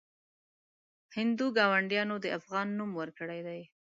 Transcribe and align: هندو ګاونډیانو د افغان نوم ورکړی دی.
هندو 1.15 1.45
ګاونډیانو 1.57 2.15
د 2.21 2.25
افغان 2.37 2.67
نوم 2.79 2.91
ورکړی 3.01 3.39
دی. 3.47 3.61